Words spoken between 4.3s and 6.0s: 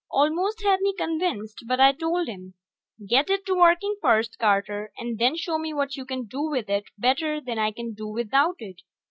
Carter, and then show me what